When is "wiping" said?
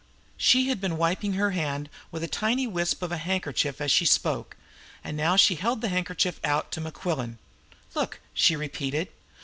0.97-1.33